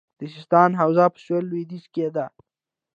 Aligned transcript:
د 0.19 0.21
سیستان 0.33 0.69
حوزه 0.79 1.05
په 1.13 1.19
سویل 1.25 1.45
لویدیځ 1.47 1.85
کې 1.93 2.07
ده 2.15 2.25